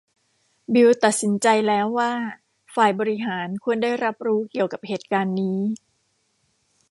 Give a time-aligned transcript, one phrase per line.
[0.73, 2.11] บิลล์ตัดสินใจแล้วว่า
[2.75, 5.59] ฝ่ายบริหารควรได้รับรู้เกี่ยวกับเหตุการณ์นี้